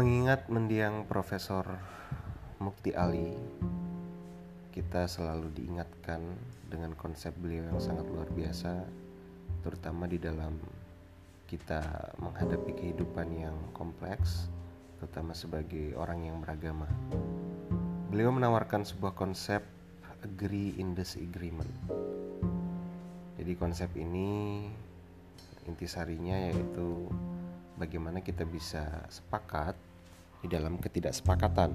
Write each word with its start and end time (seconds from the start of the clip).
Mengingat 0.00 0.48
mendiang 0.48 1.04
Profesor 1.04 1.76
Mukti 2.56 2.88
Ali, 2.96 3.36
kita 4.72 5.04
selalu 5.04 5.52
diingatkan 5.52 6.24
dengan 6.72 6.96
konsep 6.96 7.36
beliau 7.36 7.68
yang 7.68 7.84
sangat 7.84 8.08
luar 8.08 8.24
biasa, 8.32 8.80
terutama 9.60 10.08
di 10.08 10.16
dalam 10.16 10.56
kita 11.44 11.84
menghadapi 12.16 12.80
kehidupan 12.80 13.28
yang 13.44 13.52
kompleks, 13.76 14.48
terutama 14.96 15.36
sebagai 15.36 15.92
orang 15.92 16.32
yang 16.32 16.40
beragama. 16.40 16.88
Beliau 18.08 18.32
menawarkan 18.32 18.88
sebuah 18.88 19.12
konsep 19.12 19.60
agree 20.24 20.80
in 20.80 20.96
disagreement. 20.96 21.76
Jadi 23.36 23.52
konsep 23.52 23.92
ini 24.00 24.64
intisarinya 25.68 26.48
yaitu 26.48 27.04
bagaimana 27.76 28.24
kita 28.24 28.48
bisa 28.48 29.04
sepakat 29.12 29.89
di 30.40 30.48
dalam 30.48 30.80
ketidaksepakatan. 30.80 31.72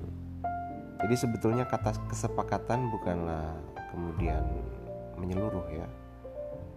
Jadi 1.05 1.15
sebetulnya 1.15 1.69
kata 1.69 2.09
kesepakatan 2.09 2.89
bukanlah 2.89 3.53
kemudian 3.93 4.41
menyeluruh 5.21 5.67
ya. 5.69 5.87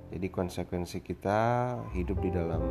Jadi 0.09 0.27
konsekuensi 0.33 1.05
kita 1.05 1.73
hidup 1.93 2.21
di 2.25 2.31
dalam 2.33 2.65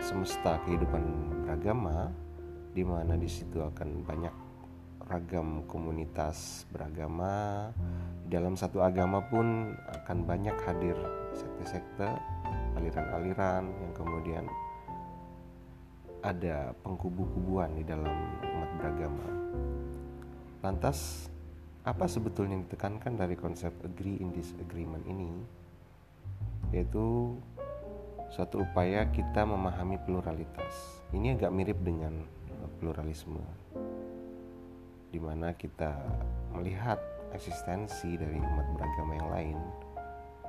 semesta 0.00 0.60
kehidupan 0.64 1.04
beragama 1.44 2.08
di 2.72 2.82
mana 2.82 3.20
di 3.20 3.28
situ 3.28 3.60
akan 3.60 4.04
banyak 4.04 4.34
ragam 5.12 5.68
komunitas 5.68 6.64
beragama. 6.72 7.68
Di 8.24 8.32
dalam 8.32 8.56
satu 8.56 8.80
agama 8.80 9.20
pun 9.28 9.76
akan 9.76 10.18
banyak 10.24 10.56
hadir 10.64 10.96
sekte-sekte, 11.36 12.08
aliran-aliran 12.80 13.68
yang 13.68 13.92
kemudian 13.92 14.44
ada 16.22 16.70
pengkubu-kubuan 16.86 17.74
di 17.74 17.82
dalam 17.82 18.14
umat 18.40 18.70
beragama. 18.78 19.26
Lantas, 20.62 21.26
apa 21.82 22.06
sebetulnya 22.06 22.54
yang 22.54 22.64
ditekankan 22.70 23.18
dari 23.18 23.34
konsep 23.34 23.74
agree 23.82 24.22
in 24.22 24.30
disagreement 24.30 25.02
ini? 25.10 25.34
Yaitu 26.70 27.36
suatu 28.30 28.62
upaya 28.62 29.10
kita 29.10 29.42
memahami 29.42 29.98
pluralitas. 30.06 31.02
Ini 31.10 31.36
agak 31.36 31.52
mirip 31.52 31.82
dengan 31.82 32.22
pluralisme, 32.78 33.42
di 35.10 35.18
mana 35.18 35.52
kita 35.58 35.92
melihat 36.54 37.02
eksistensi 37.34 38.14
dari 38.14 38.38
umat 38.38 38.66
beragama 38.78 39.12
yang 39.18 39.28
lain 39.30 39.58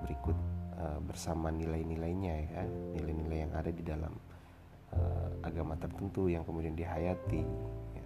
berikut 0.04 0.38
uh, 0.78 1.00
bersama 1.04 1.50
nilai-nilainya 1.50 2.34
ya, 2.50 2.64
nilai-nilai 2.98 3.38
yang 3.48 3.54
ada 3.56 3.72
di 3.72 3.84
dalam 3.84 4.12
uh, 4.94 5.30
agama 5.44 5.75
tertentu 5.75 6.30
yang 6.30 6.45
kemudian 6.45 6.77
dihayati 6.77 7.44
ya. 7.97 8.05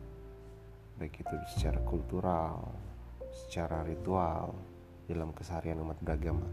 baik 0.98 1.22
itu 1.22 1.36
secara 1.54 1.80
kultural 1.86 2.74
secara 3.46 3.86
ritual 3.86 4.58
dalam 5.08 5.32
keseharian 5.32 5.80
umat 5.86 6.00
beragama. 6.02 6.48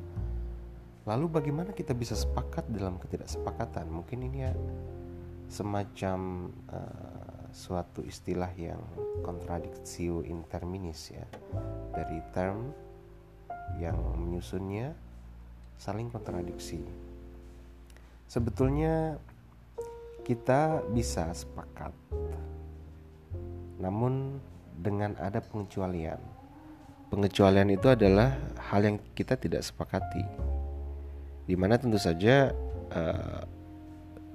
Lalu 1.04 1.26
bagaimana 1.28 1.70
kita 1.72 1.92
bisa 1.92 2.16
sepakat 2.16 2.64
dalam 2.72 2.96
ketidaksepakatan? 3.00 3.88
Mungkin 3.88 4.24
ini 4.24 4.38
ya 4.44 4.52
semacam 5.52 6.48
uh, 6.72 7.44
suatu 7.52 8.00
istilah 8.04 8.48
yang 8.56 8.80
kontradiksi 9.20 10.08
interminis 10.24 11.12
ya. 11.12 11.24
Dari 11.92 12.18
term 12.32 12.72
yang 13.76 13.96
menyusunnya 14.16 14.96
saling 15.76 16.08
kontradiksi. 16.08 16.80
Sebetulnya 18.24 19.20
kita 20.24 20.80
bisa 20.88 21.28
sepakat. 21.30 21.92
Namun 23.76 24.40
dengan 24.80 25.12
ada 25.20 25.44
pengecualian. 25.44 26.18
Pengecualian 27.12 27.70
itu 27.70 27.86
adalah 27.92 28.34
hal 28.72 28.82
yang 28.82 28.96
kita 29.12 29.36
tidak 29.36 29.62
sepakati. 29.62 30.24
Di 31.44 31.54
mana 31.54 31.76
tentu 31.76 32.00
saja 32.00 32.50
uh, 32.90 33.44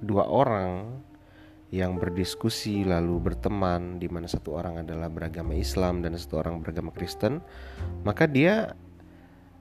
dua 0.00 0.24
orang 0.30 1.02
yang 1.70 1.98
berdiskusi 1.98 2.82
lalu 2.82 3.30
berteman 3.30 4.02
di 4.02 4.10
mana 4.10 4.26
satu 4.26 4.58
orang 4.58 4.82
adalah 4.82 5.06
beragama 5.06 5.54
Islam 5.54 6.02
dan 6.02 6.18
satu 6.18 6.42
orang 6.42 6.58
beragama 6.62 6.90
Kristen, 6.90 7.38
maka 8.02 8.26
dia 8.26 8.74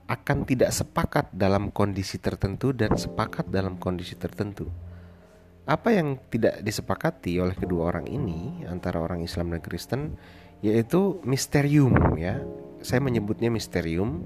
akan 0.09 0.41
tidak 0.41 0.73
sepakat 0.73 1.29
dalam 1.29 1.69
kondisi 1.69 2.17
tertentu 2.17 2.73
dan 2.73 2.97
sepakat 2.97 3.45
dalam 3.53 3.77
kondisi 3.77 4.17
tertentu. 4.17 4.65
Apa 5.69 5.93
yang 5.93 6.17
tidak 6.33 6.65
disepakati 6.65 7.37
oleh 7.37 7.53
kedua 7.53 7.93
orang 7.93 8.09
ini 8.09 8.65
antara 8.65 8.97
orang 8.97 9.21
Islam 9.21 9.53
dan 9.53 9.61
Kristen 9.61 10.17
yaitu 10.65 11.21
misterium 11.21 11.93
ya. 12.17 12.41
Saya 12.81 13.05
menyebutnya 13.05 13.53
misterium 13.53 14.25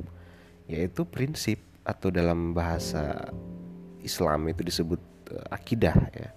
yaitu 0.71 1.03
prinsip 1.03 1.59
atau 1.83 2.07
dalam 2.15 2.55
bahasa 2.55 3.27
Islam 3.99 4.47
itu 4.47 4.63
disebut 4.63 5.03
uh, 5.35 5.51
akidah 5.51 5.99
ya. 6.15 6.31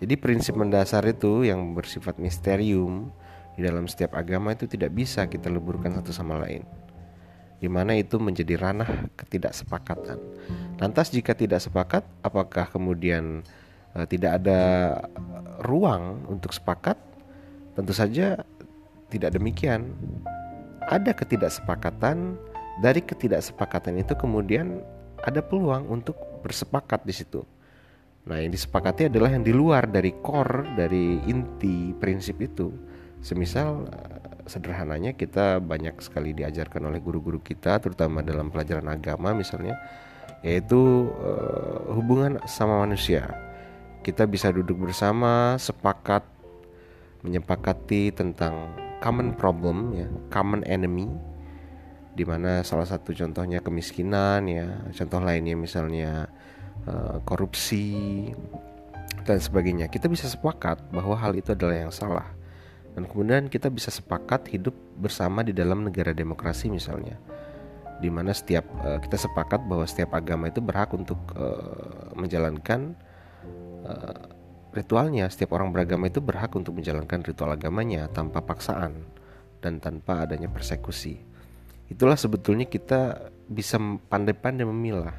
Jadi 0.00 0.16
prinsip 0.16 0.56
mendasar 0.56 1.04
itu 1.04 1.44
yang 1.44 1.76
bersifat 1.76 2.16
misterium 2.16 3.12
di 3.52 3.68
dalam 3.68 3.84
setiap 3.84 4.16
agama 4.16 4.56
itu 4.56 4.64
tidak 4.64 4.96
bisa 4.96 5.28
kita 5.28 5.52
leburkan 5.52 5.92
satu 6.00 6.08
sama 6.08 6.40
lain. 6.40 6.64
Di 7.60 7.68
mana 7.68 8.00
itu 8.00 8.16
menjadi 8.16 8.56
ranah 8.56 9.12
ketidaksepakatan. 9.12 10.16
Lantas 10.80 11.12
jika 11.12 11.36
tidak 11.36 11.60
sepakat, 11.60 12.06
apakah 12.22 12.70
kemudian 12.70 13.44
tidak 14.08 14.42
ada 14.42 14.60
ruang 15.64 16.22
untuk 16.28 16.52
sepakat, 16.54 16.98
tentu 17.74 17.92
saja 17.96 18.42
tidak 19.08 19.34
demikian. 19.34 19.92
Ada 20.88 21.12
ketidaksepakatan, 21.12 22.36
dari 22.80 23.00
ketidaksepakatan 23.04 24.00
itu 24.00 24.14
kemudian 24.14 24.80
ada 25.24 25.42
peluang 25.42 25.88
untuk 25.90 26.16
bersepakat 26.44 27.02
di 27.04 27.12
situ. 27.12 27.42
Nah, 28.28 28.38
yang 28.38 28.52
disepakati 28.52 29.08
adalah 29.08 29.32
yang 29.32 29.44
di 29.44 29.56
luar 29.56 29.88
dari 29.88 30.12
core, 30.20 30.76
dari 30.76 31.16
inti 31.26 31.96
prinsip 31.96 32.38
itu. 32.44 32.68
Semisal 33.24 33.88
sederhananya 34.48 35.12
kita 35.12 35.60
banyak 35.60 36.00
sekali 36.00 36.32
diajarkan 36.32 36.88
oleh 36.88 36.98
guru-guru 37.04 37.38
kita 37.44 37.76
terutama 37.78 38.24
dalam 38.24 38.48
pelajaran 38.48 38.88
agama 38.88 39.36
misalnya 39.36 39.76
yaitu 40.40 41.12
uh, 41.20 41.92
hubungan 41.92 42.40
sama 42.48 42.80
manusia 42.80 43.28
kita 44.08 44.24
bisa 44.24 44.48
duduk 44.48 44.88
bersama 44.88 45.60
sepakat 45.60 46.24
menyepakati 47.20 48.16
tentang 48.16 48.72
common 49.04 49.36
problem 49.36 49.92
ya 49.92 50.08
common 50.32 50.64
enemy 50.64 51.12
di 52.16 52.24
mana 52.24 52.64
salah 52.64 52.88
satu 52.88 53.12
contohnya 53.12 53.60
kemiskinan 53.60 54.48
ya 54.48 54.88
contoh 54.96 55.20
lainnya 55.20 55.60
misalnya 55.60 56.32
uh, 56.88 57.20
korupsi 57.28 58.32
dan 59.28 59.38
sebagainya. 59.44 59.92
Kita 59.92 60.08
bisa 60.08 60.24
sepakat 60.24 60.88
bahwa 60.88 61.12
hal 61.20 61.36
itu 61.36 61.52
adalah 61.52 61.76
yang 61.76 61.92
salah. 61.92 62.24
Dan 62.96 63.04
kemudian 63.04 63.52
kita 63.52 63.68
bisa 63.68 63.92
sepakat 63.92 64.48
hidup 64.48 64.72
bersama 64.96 65.44
di 65.44 65.52
dalam 65.52 65.84
negara 65.86 66.10
demokrasi 66.16 66.66
misalnya 66.72 67.20
di 67.98 68.10
mana 68.10 68.30
setiap 68.30 68.62
uh, 68.86 68.98
kita 69.02 69.18
sepakat 69.18 69.58
bahwa 69.66 69.82
setiap 69.82 70.14
agama 70.14 70.50
itu 70.50 70.62
berhak 70.62 70.90
untuk 70.94 71.18
uh, 71.34 72.14
menjalankan 72.14 72.94
uh, 73.88 74.24
ritualnya 74.76 75.26
setiap 75.32 75.56
orang 75.56 75.72
beragama 75.72 76.12
itu 76.12 76.20
berhak 76.20 76.52
untuk 76.52 76.76
menjalankan 76.76 77.24
ritual 77.24 77.56
agamanya 77.56 78.06
tanpa 78.12 78.44
paksaan 78.44 79.08
dan 79.64 79.80
tanpa 79.80 80.28
adanya 80.28 80.52
persekusi 80.52 81.16
itulah 81.88 82.20
sebetulnya 82.20 82.68
kita 82.68 83.32
bisa 83.48 83.80
pandai-pandai 83.80 84.68
memilah 84.68 85.16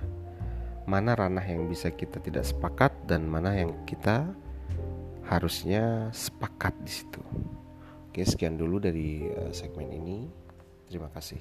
mana 0.90 1.14
ranah 1.14 1.46
yang 1.46 1.70
bisa 1.70 1.94
kita 1.94 2.18
tidak 2.22 2.46
sepakat 2.46 2.90
dan 3.06 3.26
mana 3.30 3.54
yang 3.54 3.74
kita 3.86 4.30
harusnya 5.30 6.10
sepakat 6.10 6.74
di 6.82 6.90
situ. 6.90 7.22
Oke, 8.10 8.26
sekian 8.26 8.58
dulu 8.58 8.82
dari 8.82 9.30
uh, 9.30 9.54
segmen 9.54 9.94
ini. 9.94 10.26
Terima 10.90 11.14
kasih. 11.14 11.38